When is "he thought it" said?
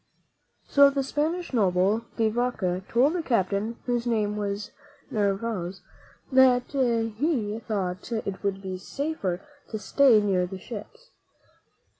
6.71-8.41